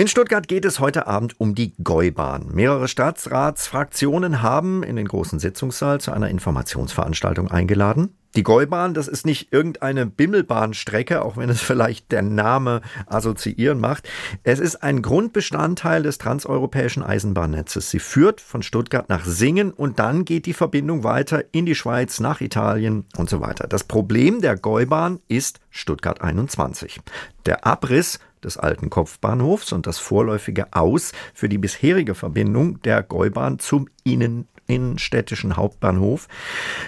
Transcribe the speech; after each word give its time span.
In 0.00 0.08
Stuttgart 0.08 0.48
geht 0.48 0.64
es 0.64 0.80
heute 0.80 1.06
Abend 1.08 1.38
um 1.38 1.54
die 1.54 1.74
Gäubahn. 1.76 2.46
Mehrere 2.54 2.88
Staatsratsfraktionen 2.88 4.40
haben 4.40 4.82
in 4.82 4.96
den 4.96 5.06
großen 5.06 5.38
Sitzungssaal 5.38 6.00
zu 6.00 6.10
einer 6.10 6.30
Informationsveranstaltung 6.30 7.50
eingeladen. 7.50 8.14
Die 8.34 8.42
Gäubahn, 8.42 8.94
das 8.94 9.08
ist 9.08 9.26
nicht 9.26 9.52
irgendeine 9.52 10.06
Bimmelbahnstrecke, 10.06 11.20
auch 11.20 11.36
wenn 11.36 11.50
es 11.50 11.60
vielleicht 11.60 12.12
der 12.12 12.22
Name 12.22 12.80
assoziieren 13.04 13.78
macht. 13.78 14.08
Es 14.42 14.58
ist 14.58 14.76
ein 14.76 15.02
Grundbestandteil 15.02 16.02
des 16.02 16.16
transeuropäischen 16.16 17.02
Eisenbahnnetzes. 17.02 17.90
Sie 17.90 17.98
führt 17.98 18.40
von 18.40 18.62
Stuttgart 18.62 19.10
nach 19.10 19.26
Singen 19.26 19.70
und 19.70 19.98
dann 19.98 20.24
geht 20.24 20.46
die 20.46 20.54
Verbindung 20.54 21.04
weiter 21.04 21.44
in 21.52 21.66
die 21.66 21.74
Schweiz, 21.74 22.20
nach 22.20 22.40
Italien 22.40 23.04
und 23.18 23.28
so 23.28 23.42
weiter. 23.42 23.66
Das 23.68 23.84
Problem 23.84 24.40
der 24.40 24.56
Gäubahn 24.56 25.20
ist 25.28 25.60
Stuttgart 25.68 26.22
21. 26.22 27.00
Der 27.44 27.66
Abriss 27.66 28.18
des 28.44 28.56
alten 28.56 28.90
Kopfbahnhofs 28.90 29.72
und 29.72 29.86
das 29.86 29.98
vorläufige 29.98 30.72
Aus 30.72 31.12
für 31.34 31.48
die 31.48 31.58
bisherige 31.58 32.14
Verbindung 32.14 32.80
der 32.82 33.02
Gäubahn 33.02 33.58
zum 33.58 33.88
Innen 34.04 34.48
innenstädtischen 34.70 35.56
Hauptbahnhof, 35.56 36.28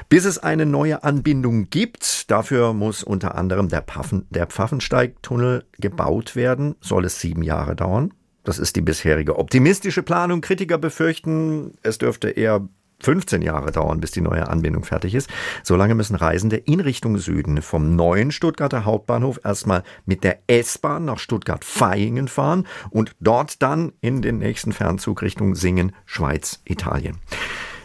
bis 0.09 0.25
es 0.25 0.39
eine 0.39 0.67
neue 0.67 1.03
Anbindung 1.03 1.69
gibt. 1.69 2.31
Dafür 2.31 2.73
muss 2.73 3.03
unter 3.03 3.35
anderem 3.35 3.69
der, 3.69 3.83
Pfaffen, 3.83 4.27
der 4.31 4.47
Pfaffensteigtunnel 4.47 5.65
gebaut 5.79 6.37
werden, 6.37 6.77
soll 6.81 7.05
es 7.05 7.21
sieben 7.21 7.43
Jahre 7.43 7.75
dauern. 7.75 8.15
Das 8.45 8.59
ist 8.59 8.77
die 8.77 8.81
bisherige 8.81 9.39
optimistische 9.39 10.03
Planung. 10.03 10.41
Kritiker 10.41 10.79
befürchten, 10.79 11.75
es 11.83 11.99
dürfte 11.99 12.31
eher 12.31 12.69
15 13.03 13.43
Jahre 13.43 13.73
dauern, 13.73 14.01
bis 14.01 14.13
die 14.13 14.21
neue 14.21 14.49
Anbindung 14.49 14.85
fertig 14.85 15.15
ist. 15.15 15.29
Solange 15.63 15.95
müssen 15.95 16.17
Reisende 16.17 16.57
in 16.57 16.81
Richtung 16.81 17.19
Süden 17.19 17.63
vom 17.63 17.97
neuen 17.97 18.31
Stuttgarter 18.31 18.85
Hauptbahnhof 18.85 19.41
erstmal 19.45 19.83
mit 20.07 20.25
der 20.25 20.39
S-Bahn 20.47 21.05
nach 21.05 21.19
Stuttgart-Vaihingen 21.19 22.29
fahren 22.29 22.67
und 22.91 23.15
dort 23.21 23.63
dann 23.63 23.93
in 24.01 24.23
den 24.23 24.39
nächsten 24.39 24.73
Fernzug 24.73 25.23
Richtung 25.23 25.55
Singen, 25.55 25.93
Schweiz, 26.07 26.61
Italien. 26.65 27.19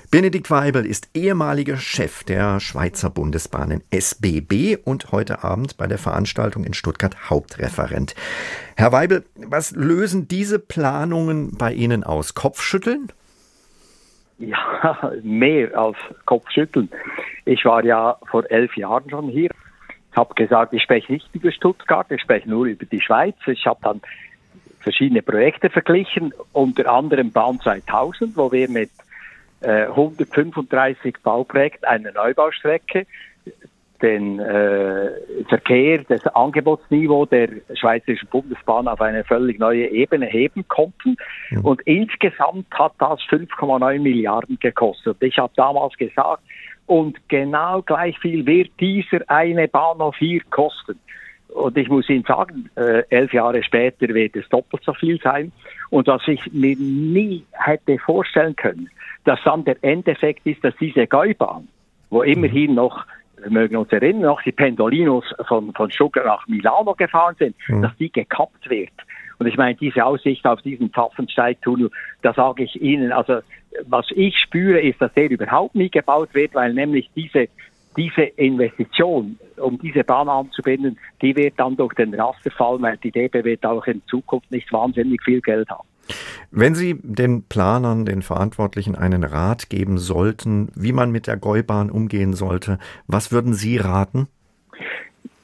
Benedikt 0.09 0.49
Weibel 0.49 0.85
ist 0.85 1.09
ehemaliger 1.13 1.75
Chef 1.75 2.23
der 2.23 2.61
Schweizer 2.61 3.09
Bundesbahnen 3.09 3.83
SBB 3.91 4.77
und 4.77 5.11
heute 5.11 5.43
Abend 5.43 5.75
bei 5.75 5.85
der 5.85 5.97
Veranstaltung 5.97 6.63
in 6.63 6.73
Stuttgart 6.73 7.29
Hauptreferent. 7.29 8.15
Herr 8.77 8.93
Weibel, 8.93 9.25
was 9.35 9.71
lösen 9.71 10.29
diese 10.29 10.59
Planungen 10.59 11.51
bei 11.57 11.73
Ihnen 11.73 12.05
aus? 12.05 12.35
Kopfschütteln? 12.35 13.11
Ja, 14.39 15.11
mehr 15.23 15.75
als 15.77 15.97
Kopfschütteln. 16.25 16.89
Ich 17.45 17.65
war 17.65 17.83
ja 17.83 18.17
vor 18.29 18.49
elf 18.49 18.75
Jahren 18.77 19.09
schon 19.09 19.29
hier. 19.29 19.49
Habe 20.15 20.33
gesagt, 20.35 20.73
ich 20.73 20.83
spreche 20.83 21.11
nicht 21.11 21.27
über 21.33 21.51
Stuttgart, 21.51 22.07
ich 22.11 22.21
spreche 22.21 22.49
nur 22.49 22.65
über 22.65 22.85
die 22.85 23.01
Schweiz. 23.01 23.35
Ich 23.47 23.65
habe 23.65 23.79
dann 23.81 24.01
verschiedene 24.79 25.21
Projekte 25.21 25.69
verglichen, 25.69 26.33
unter 26.53 26.91
anderem 26.91 27.31
Bahn 27.31 27.59
2000, 27.59 28.37
wo 28.37 28.51
wir 28.51 28.69
mit 28.69 28.91
äh, 29.61 29.85
135 29.85 31.15
Bauprojekten 31.23 31.85
eine 31.85 32.11
Neubaustrecke 32.11 33.07
den 34.01 34.39
äh, 34.39 35.11
Verkehr, 35.49 36.03
das 36.07 36.25
Angebotsniveau 36.27 37.25
der 37.25 37.49
Schweizerischen 37.73 38.27
Bundesbahn 38.29 38.87
auf 38.87 39.01
eine 39.01 39.23
völlig 39.23 39.59
neue 39.59 39.87
Ebene 39.87 40.25
heben 40.25 40.67
konnten. 40.67 41.15
Mhm. 41.49 41.65
Und 41.65 41.81
insgesamt 41.81 42.67
hat 42.73 42.93
das 42.99 43.19
5,9 43.29 43.99
Milliarden 43.99 44.57
gekostet. 44.59 45.17
Ich 45.21 45.37
habe 45.37 45.53
damals 45.55 45.95
gesagt, 45.97 46.41
und 46.85 47.17
genau 47.27 47.81
gleich 47.81 48.17
viel 48.19 48.45
wird 48.45 48.71
dieser 48.79 49.19
eine 49.27 49.67
Bahnhof 49.67 50.15
hier 50.17 50.41
kosten. 50.49 50.99
Und 51.49 51.77
ich 51.77 51.89
muss 51.89 52.09
Ihnen 52.09 52.23
sagen, 52.23 52.69
äh, 52.75 53.03
elf 53.09 53.33
Jahre 53.33 53.63
später 53.63 54.07
wird 54.09 54.35
es 54.35 54.47
doppelt 54.49 54.83
so 54.83 54.93
viel 54.93 55.19
sein. 55.21 55.51
Und 55.89 56.07
was 56.07 56.21
ich 56.27 56.41
mir 56.51 56.77
nie 56.77 57.45
hätte 57.51 57.97
vorstellen 57.99 58.55
können, 58.55 58.89
dass 59.23 59.39
dann 59.43 59.65
der 59.65 59.77
Endeffekt 59.81 60.45
ist, 60.45 60.63
dass 60.63 60.75
diese 60.79 61.07
Gäubahn, 61.07 61.67
wo 62.09 62.21
immerhin 62.21 62.75
noch 62.75 63.05
wir 63.41 63.51
mögen 63.51 63.77
uns 63.77 63.91
erinnern, 63.91 64.23
noch 64.23 64.41
die 64.41 64.51
Pendolinos 64.51 65.25
von, 65.47 65.73
von 65.73 65.91
Stuttgart 65.91 66.25
nach 66.25 66.47
Milano 66.47 66.93
gefahren 66.95 67.35
sind, 67.37 67.55
mhm. 67.67 67.83
dass 67.83 67.95
die 67.97 68.11
gekappt 68.11 68.69
wird. 68.69 68.91
Und 69.39 69.47
ich 69.47 69.57
meine, 69.57 69.75
diese 69.75 70.03
Aussicht 70.03 70.45
auf 70.45 70.61
diesen 70.61 70.89
Pfaffensteigtunnel, 70.89 71.91
da 72.23 72.33
sage 72.33 72.63
ich 72.63 72.81
Ihnen, 72.81 73.11
also 73.11 73.39
was 73.85 74.07
ich 74.11 74.37
spüre, 74.39 74.79
ist, 74.81 74.99
dass 75.01 75.13
der 75.13 75.29
überhaupt 75.29 75.75
nie 75.75 75.89
gebaut 75.89 76.33
wird, 76.33 76.55
weil 76.55 76.73
nämlich 76.73 77.09
diese, 77.15 77.47
diese 77.95 78.23
Investition, 78.23 79.37
um 79.57 79.77
diese 79.79 80.03
Bahn 80.03 80.29
anzubinden, 80.29 80.97
die 81.21 81.35
wird 81.35 81.53
dann 81.57 81.77
durch 81.77 81.93
den 81.93 82.13
Raster 82.15 82.49
fallen, 82.49 82.81
weil 82.81 82.97
die 82.97 83.11
DB 83.11 83.43
wird 83.43 83.65
auch 83.65 83.85
in 83.85 84.01
Zukunft 84.07 84.51
nicht 84.51 84.71
wahnsinnig 84.73 85.21
viel 85.23 85.41
Geld 85.41 85.69
haben. 85.69 85.87
Wenn 86.51 86.75
Sie 86.75 86.99
den 87.01 87.43
Planern, 87.43 88.05
den 88.05 88.21
Verantwortlichen 88.21 88.95
einen 88.95 89.23
Rat 89.23 89.69
geben 89.69 89.97
sollten, 89.97 90.69
wie 90.75 90.91
man 90.91 91.11
mit 91.11 91.27
der 91.27 91.37
Gäubahn 91.37 91.89
umgehen 91.89 92.33
sollte, 92.33 92.79
was 93.07 93.31
würden 93.31 93.53
Sie 93.53 93.77
raten? 93.77 94.27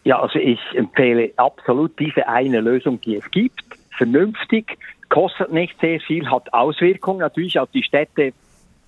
Ja, 0.03 0.19
also 0.19 0.39
ich 0.39 0.59
empfehle 0.73 1.31
absolut 1.37 1.97
diese 1.99 2.27
eine 2.27 2.59
Lösung, 2.59 2.99
die 3.01 3.15
es 3.15 3.31
gibt, 3.31 3.63
vernünftig, 3.91 4.77
kostet 5.09 5.53
nicht 5.53 5.79
sehr 5.79 5.99
viel, 5.99 6.29
hat 6.29 6.51
Auswirkungen 6.53 7.19
natürlich 7.19 7.59
auf 7.59 7.69
die 7.71 7.83
Städte, 7.83 8.33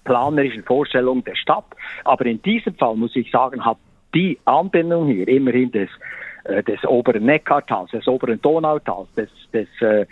planerischen 0.03 0.63
Vorstellungen 0.63 1.23
der 1.23 1.35
Stadt. 1.35 1.65
Aber 2.03 2.25
in 2.25 2.41
diesem 2.41 2.75
Fall 2.75 2.95
muss 2.95 3.15
ich 3.15 3.29
sagen, 3.31 3.63
hat 3.63 3.77
die 4.13 4.37
Anbindung 4.45 5.07
hier 5.07 5.27
immerhin 5.27 5.71
des 5.71 5.89
des 6.45 6.83
oberen 6.85 7.25
Neckartals, 7.25 7.91
des 7.91 8.07
oberen 8.07 8.41
Donautals, 8.41 9.07
des, 9.15 9.29
des 9.51 9.67
äh, 9.81 10.01
äh 10.01 10.05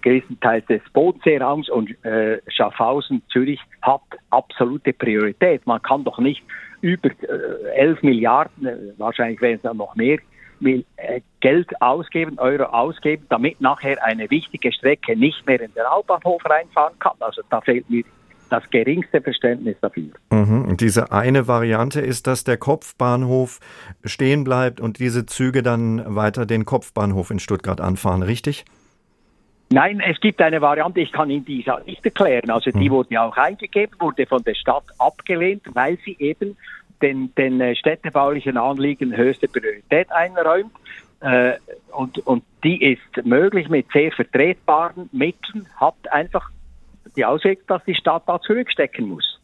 gewissen 0.00 0.38
Teils 0.40 0.66
des 0.66 0.82
Bodenseeraums 0.92 1.68
und 1.70 1.90
äh, 2.04 2.40
Schaffhausen, 2.48 3.22
Zürich 3.30 3.60
hat 3.80 4.02
absolute 4.30 4.92
Priorität. 4.92 5.66
Man 5.66 5.80
kann 5.82 6.04
doch 6.04 6.18
nicht 6.18 6.42
über 6.80 7.10
äh, 7.10 7.76
11 7.76 8.02
Milliarden, 8.02 8.66
äh, 8.66 8.76
wahrscheinlich 8.98 9.40
werden 9.40 9.56
es 9.56 9.62
dann 9.62 9.76
noch 9.76 9.94
mehr, 9.94 10.18
äh, 10.64 11.20
Geld 11.40 11.80
ausgeben, 11.80 12.38
Euro 12.38 12.64
ausgeben, 12.64 13.26
damit 13.28 13.60
nachher 13.60 14.02
eine 14.04 14.30
wichtige 14.30 14.72
Strecke 14.72 15.16
nicht 15.16 15.46
mehr 15.46 15.60
in 15.60 15.72
den 15.74 15.84
Hauptbahnhof 15.84 16.44
reinfahren 16.44 16.98
kann. 16.98 17.16
Also 17.20 17.42
da 17.50 17.60
fehlt 17.60 17.88
mir 17.90 18.04
das 18.52 18.68
geringste 18.70 19.22
Verständnis 19.22 19.76
dafür. 19.80 20.10
Mhm. 20.30 20.66
Und 20.66 20.80
diese 20.82 21.10
eine 21.10 21.48
Variante 21.48 22.00
ist, 22.00 22.26
dass 22.26 22.44
der 22.44 22.58
Kopfbahnhof 22.58 23.60
stehen 24.04 24.44
bleibt 24.44 24.80
und 24.80 24.98
diese 24.98 25.24
Züge 25.24 25.62
dann 25.62 26.02
weiter 26.14 26.44
den 26.44 26.66
Kopfbahnhof 26.66 27.30
in 27.30 27.38
Stuttgart 27.38 27.80
anfahren, 27.80 28.22
richtig? 28.22 28.64
Nein, 29.70 30.00
es 30.00 30.20
gibt 30.20 30.42
eine 30.42 30.60
Variante, 30.60 31.00
ich 31.00 31.12
kann 31.12 31.30
Ihnen 31.30 31.46
die 31.46 31.64
nicht 31.86 32.04
erklären. 32.04 32.50
Also 32.50 32.70
die 32.70 32.90
mhm. 32.90 32.92
wurde 32.92 33.14
ja 33.14 33.26
auch 33.26 33.36
eingegeben, 33.38 33.94
wurde 33.98 34.26
von 34.26 34.42
der 34.44 34.54
Stadt 34.54 34.84
abgelehnt, 34.98 35.62
weil 35.72 35.96
sie 36.04 36.14
eben 36.18 36.58
den, 37.00 37.34
den 37.36 37.60
äh, 37.62 37.74
städtebaulichen 37.74 38.58
Anliegen 38.58 39.16
höchste 39.16 39.48
Priorität 39.48 40.12
einräumt. 40.12 40.72
Äh, 41.20 41.54
und, 41.92 42.18
und 42.26 42.44
die 42.62 42.84
ist 42.84 43.24
möglich 43.24 43.70
mit 43.70 43.86
sehr 43.92 44.12
vertretbaren 44.12 45.08
Mitteln, 45.10 45.66
hat 45.76 45.94
einfach 46.10 46.50
die 47.16 47.24
Auswirkung, 47.24 47.64
dass 47.68 47.84
die 47.84 47.94
Stadt 47.94 48.24
da 48.26 48.40
zurückstecken 48.40 49.08
muss. 49.08 49.38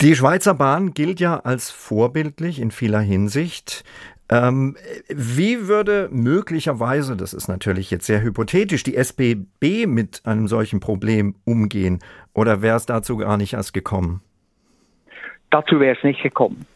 Die 0.00 0.14
Schweizer 0.14 0.54
Bahn 0.54 0.92
gilt 0.92 1.20
ja 1.20 1.38
als 1.40 1.70
vorbildlich 1.70 2.60
in 2.60 2.70
vieler 2.70 3.00
Hinsicht. 3.00 3.84
Ähm, 4.30 4.76
wie 5.08 5.68
würde 5.68 6.08
möglicherweise, 6.10 7.16
das 7.16 7.34
ist 7.34 7.48
natürlich 7.48 7.90
jetzt 7.90 8.06
sehr 8.06 8.22
hypothetisch, 8.22 8.82
die 8.82 8.96
SBB 8.96 9.86
mit 9.86 10.22
einem 10.24 10.48
solchen 10.48 10.80
Problem 10.80 11.34
umgehen? 11.44 12.00
Oder 12.32 12.62
wäre 12.62 12.76
es 12.76 12.86
dazu 12.86 13.18
gar 13.18 13.36
nicht 13.36 13.52
erst 13.52 13.74
gekommen? 13.74 14.22
Dazu 15.50 15.78
wäre 15.78 15.96
es 15.96 16.02
nicht 16.02 16.22
gekommen. 16.22 16.66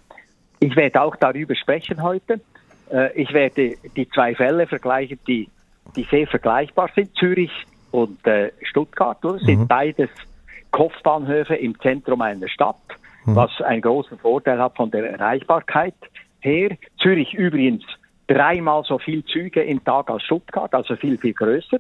Ich 0.61 0.77
werde 0.77 1.01
auch 1.01 1.17
darüber 1.17 1.55
sprechen 1.55 2.03
heute. 2.03 2.41
Äh, 2.93 3.21
ich 3.21 3.33
werde 3.33 3.75
die 3.97 4.09
zwei 4.11 4.35
Fälle 4.35 4.67
vergleichen, 4.67 5.19
die, 5.27 5.49
die 5.97 6.07
sehr 6.11 6.27
vergleichbar 6.27 6.91
sind. 6.95 7.15
Zürich 7.17 7.51
und 7.91 8.27
äh, 8.27 8.53
Stuttgart, 8.63 9.25
oder? 9.25 9.39
sind 9.39 9.61
mhm. 9.61 9.67
beides 9.69 10.11
Kopfbahnhöfe 10.71 11.55
im 11.55 11.79
Zentrum 11.81 12.21
einer 12.21 12.49
Stadt, 12.49 12.77
mhm. 13.25 13.37
was 13.37 13.61
einen 13.63 13.83
großen 13.83 14.19
Vorteil 14.19 14.59
hat 14.59 14.77
von 14.77 14.91
der 14.91 15.11
Erreichbarkeit 15.11 15.95
her. 16.41 16.77
Zürich 17.01 17.35
übrigens 17.35 17.85
dreimal 18.27 18.85
so 18.85 18.99
viel 18.99 19.25
Züge 19.25 19.63
im 19.63 19.83
Tag 19.85 20.11
als 20.11 20.23
Stuttgart, 20.23 20.73
also 20.75 20.97
viel, 20.97 21.19
viel 21.19 21.33
größer. 21.33 21.79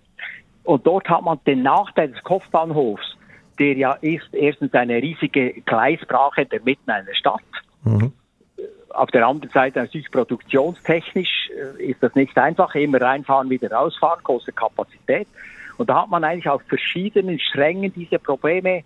Und 0.64 0.86
dort 0.86 1.08
hat 1.08 1.22
man 1.22 1.38
den 1.46 1.62
Nachteil 1.62 2.08
des 2.08 2.22
Kopfbahnhofs, 2.24 3.16
der 3.58 3.74
ja 3.74 3.92
ist 3.94 4.32
erstens 4.32 4.72
eine 4.74 4.96
riesige 4.96 5.52
Gleisbrache 5.62 6.46
der 6.46 6.60
Mitten 6.62 6.90
einer 6.90 7.14
Stadt. 7.14 7.40
Mhm. 7.84 8.12
Auf 8.90 9.10
der 9.10 9.26
anderen 9.26 9.52
Seite 9.52 9.80
natürlich 9.80 10.10
produktionstechnisch 10.10 11.50
äh, 11.78 11.84
ist 11.84 12.02
das 12.02 12.14
nicht 12.14 12.36
einfach. 12.36 12.74
Immer 12.74 13.00
reinfahren, 13.00 13.50
wieder 13.50 13.70
rausfahren, 13.70 14.22
große 14.24 14.52
Kapazität. 14.52 15.28
Und 15.78 15.88
da 15.88 16.02
hat 16.02 16.10
man 16.10 16.24
eigentlich 16.24 16.48
auf 16.48 16.62
verschiedenen 16.62 17.38
Strängen 17.38 17.92
diese 17.92 18.18
Probleme 18.18 18.82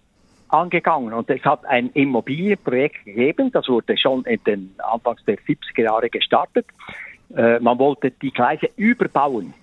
angegangen. 0.48 1.12
Und 1.14 1.28
es 1.30 1.42
hat 1.44 1.64
ein 1.64 1.90
Immobilienprojekt 1.94 3.04
gegeben, 3.06 3.50
das 3.50 3.68
wurde 3.68 3.96
schon 3.96 4.24
in 4.24 4.40
den 4.44 4.74
Anfangs 4.78 5.24
der 5.24 5.38
70er 5.38 5.82
Jahre 5.82 6.10
gestartet. 6.10 6.66
Äh, 7.34 7.58
man 7.60 7.78
wollte 7.78 8.10
die 8.10 8.30
Gleise 8.30 8.68
überbauen, 8.76 9.54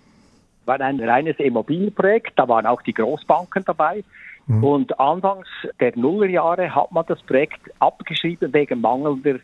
War 0.65 0.81
ein 0.81 0.99
reines 0.99 1.37
Immobilienprojekt, 1.37 2.33
da 2.35 2.47
waren 2.47 2.65
auch 2.65 2.81
die 2.81 2.93
Großbanken 2.93 3.63
dabei. 3.65 4.03
Mhm. 4.47 4.63
Und 4.63 4.99
anfangs 4.99 5.47
der 5.79 5.95
Nullerjahre 5.95 6.73
hat 6.73 6.91
man 6.91 7.05
das 7.07 7.21
Projekt 7.21 7.61
abgeschrieben 7.79 8.51
wegen 8.51 8.81
mangelnder 8.81 9.39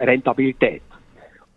Rentabilität. 0.00 0.82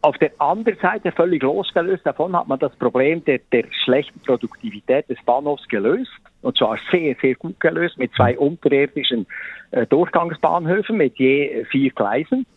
Auf 0.03 0.18
der 0.18 0.31
anderen 0.39 0.80
Seite, 0.80 1.12
völlig 1.12 1.44
losgelöst 1.44 2.06
davon, 2.06 2.36
hat 2.36 2.48
man 2.48 2.57
das 2.57 2.75
Problem 2.75 3.24
der, 3.25 3.39
der 3.51 3.65
schlechten 3.83 4.19
Produktivität 4.21 5.07
des 5.09 5.21
Bahnhofs 5.24 5.68
gelöst. 5.68 6.12
Und 6.42 6.57
zwar 6.57 6.77
sehr, 6.89 7.15
sehr 7.21 7.36
gut 7.36 7.59
gelöst 7.59 8.00
mit 8.00 8.12
zwei 8.15 8.38
unterirdischen 8.38 9.27
äh, 9.69 9.86
Durchgangsbahnhöfen 9.86 10.98
mit 10.98 11.18
je 11.19 11.65
vier 11.65 11.92
Gleisen. 11.92 12.48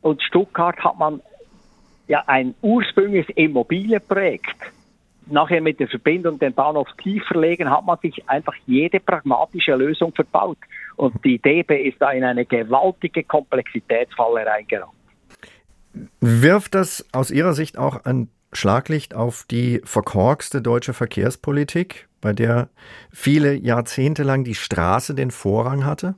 Und 0.00 0.22
Stuttgart 0.22 0.78
hat 0.78 0.98
man 0.98 1.20
ja 2.08 2.24
ein 2.26 2.54
ursprüngliches 2.62 3.34
Immobilienprojekt 3.36 4.56
nachher 5.26 5.60
mit 5.60 5.78
der 5.80 5.88
Verbindung 5.88 6.38
den 6.38 6.54
Bahnhof 6.54 6.88
tief 7.02 7.22
verlegen, 7.26 7.70
hat 7.70 7.84
man 7.84 7.98
sich 7.98 8.28
einfach 8.28 8.54
jede 8.66 9.00
pragmatische 9.00 9.74
Lösung 9.74 10.12
verbaut. 10.12 10.58
Und 10.96 11.24
die 11.24 11.38
DB 11.38 11.88
ist 11.88 12.00
da 12.00 12.10
in 12.10 12.24
eine 12.24 12.46
gewaltige 12.46 13.22
Komplexitätsfalle 13.22 14.46
reingeraten. 14.46 14.99
Wirft 16.20 16.74
das 16.74 17.06
aus 17.12 17.30
Ihrer 17.30 17.52
Sicht 17.52 17.78
auch 17.78 18.04
ein 18.04 18.28
Schlaglicht 18.52 19.14
auf 19.14 19.44
die 19.50 19.80
verkorkste 19.84 20.60
deutsche 20.60 20.92
Verkehrspolitik, 20.92 22.08
bei 22.20 22.32
der 22.32 22.68
viele 23.12 23.54
Jahrzehnte 23.54 24.22
lang 24.22 24.44
die 24.44 24.54
Straße 24.54 25.14
den 25.14 25.30
Vorrang 25.30 25.84
hatte? 25.84 26.14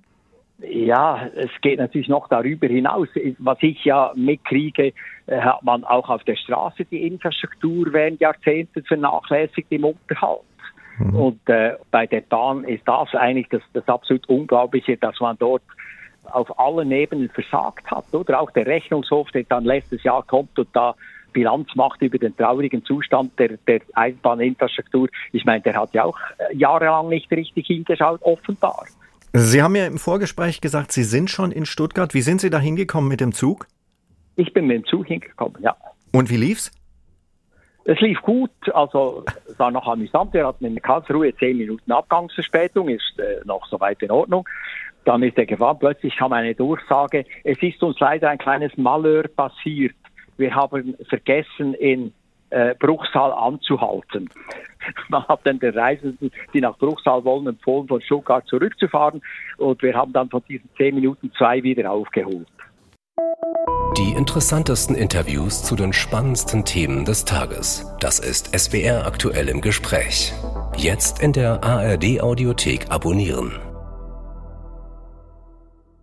Ja, 0.61 1.27
es 1.35 1.51
geht 1.61 1.79
natürlich 1.79 2.09
noch 2.09 2.29
darüber 2.29 2.69
hinaus. 2.69 3.09
Was 3.39 3.59
ich 3.63 3.85
ja 3.85 4.13
mitkriege, 4.15 4.93
äh, 5.27 5.41
hat 5.41 5.63
man 5.63 5.85
auch 5.85 6.09
auf 6.09 6.23
der 6.25 6.37
Straße 6.37 6.85
die 6.85 7.07
Infrastruktur 7.07 7.93
während 7.93 8.21
Jahrzehnten 8.21 8.85
vernachlässigt 8.85 9.67
im 9.71 9.85
Unterhalt. 9.85 10.41
Mhm. 10.99 11.15
Und 11.17 11.49
äh, 11.49 11.77
bei 11.91 12.07
der 12.07 12.21
Bahn 12.21 12.65
ist 12.65 12.87
das 12.87 13.13
eigentlich 13.15 13.49
das, 13.49 13.63
das 13.73 13.87
absolut 13.89 14.29
Unglaubliche, 14.29 14.97
dass 14.97 15.19
man 15.21 15.37
dort 15.39 15.63
auf 16.25 16.59
allen 16.59 16.91
Ebenen 16.93 17.29
versagt 17.29 17.91
hat. 17.91 18.05
Oder 18.13 18.41
auch 18.41 18.51
der 18.51 18.67
Rechnungshof, 18.67 19.31
der 19.31 19.45
dann 19.45 19.65
letztes 19.65 20.03
Jahr 20.03 20.23
kommt 20.23 20.59
und 20.59 20.69
da 20.73 20.95
Bilanz 21.33 21.69
macht 21.75 22.03
über 22.03 22.19
den 22.19 22.37
traurigen 22.37 22.85
Zustand 22.85 23.39
der, 23.39 23.57
der 23.67 23.81
Eisenbahninfrastruktur. 23.95 25.09
Ich 25.33 25.45
meine, 25.45 25.63
der 25.63 25.75
hat 25.75 25.95
ja 25.95 26.05
auch 26.05 26.19
äh, 26.39 26.55
jahrelang 26.55 27.09
nicht 27.09 27.31
richtig 27.31 27.67
hingeschaut, 27.67 28.21
offenbar. 28.23 28.87
Sie 29.33 29.63
haben 29.63 29.75
ja 29.75 29.87
im 29.87 29.99
Vorgespräch 29.99 30.61
gesagt, 30.61 30.93
Sie 30.93 31.05
sind 31.05 31.31
schon 31.31 31.53
in 31.53 31.65
Stuttgart. 31.65 32.13
Wie 32.13 32.21
sind 32.21 32.43
Sie 32.43 32.51
da 32.51 32.59
hingekommen 32.59 33.09
mit 33.09 33.21
dem 33.21 33.33
Zug? 33.33 33.67
Ich 34.37 34.53
bin 34.53 34.67
mit 34.67 34.77
dem 34.77 34.85
Zug 34.85 35.07
hingekommen, 35.07 35.57
ja. 35.63 35.75
Und 36.13 36.29
wie 36.29 36.37
lief's? 36.37 36.71
Es 37.85 37.99
lief 38.01 38.21
gut, 38.23 38.51
also 38.75 39.25
es 39.49 39.59
war 39.59 39.71
noch 39.71 39.89
amüsant. 39.89 40.33
Wir 40.35 40.47
hatten 40.47 40.65
in 40.65 40.81
Karlsruhe 40.81 41.35
zehn 41.37 41.57
Minuten 41.57 41.91
Abgangsverspätung, 41.91 42.89
ist 42.89 43.19
äh, 43.19 43.41
noch 43.45 43.67
soweit 43.67 44.01
in 44.03 44.11
Ordnung. 44.11 44.49
Dann 45.05 45.23
ist 45.23 45.37
er 45.37 45.47
gefahren, 45.47 45.79
plötzlich 45.81 46.17
kam 46.17 46.33
eine 46.33 46.55
Durchsage, 46.55 47.25
es 47.45 47.61
ist 47.63 47.83
uns 47.83 47.99
leider 47.99 48.31
ein 48.31 48.39
kleines 48.39 48.77
Malheur 48.77 49.25
passiert. 49.29 49.95
Wir 50.37 50.55
haben 50.55 50.97
vergessen, 51.09 51.75
in 51.75 52.13
äh, 52.51 52.75
Bruchsal 52.79 53.33
anzuhalten. 53.33 54.29
Man 55.09 55.27
hat 55.27 55.41
dann 55.45 55.59
den 55.59 55.77
Reisenden, 55.77 56.31
die 56.53 56.61
nach 56.61 56.77
Bruchsal 56.79 57.25
wollen, 57.25 57.47
empfohlen, 57.47 57.89
von 57.89 58.01
Stuttgart 58.03 58.47
zurückzufahren. 58.47 59.23
Und 59.59 59.83
wir 59.83 59.95
haben 59.95 60.13
dann 60.13 60.29
von 60.29 60.43
diesen 60.49 60.69
zehn 60.77 60.95
Minuten 60.95 61.33
zwei 61.37 61.63
wieder 61.63 61.91
aufgeholt. 61.91 62.47
Die 63.99 64.13
interessantesten 64.17 64.97
Interviews 64.97 65.65
zu 65.65 65.77
den 65.77 65.93
spannendsten 65.93 66.65
Themen 66.65 67.05
des 67.05 67.25
Tages. 67.25 67.87
Das 68.01 68.19
ist 68.19 68.59
SWR 68.59 69.07
aktuell 69.07 69.49
im 69.49 69.61
Gespräch. 69.61 70.33
Jetzt 70.77 71.23
in 71.23 71.33
der 71.33 71.63
ARD 71.63 72.21
Audiothek 72.21 72.91
abonnieren. 72.91 73.72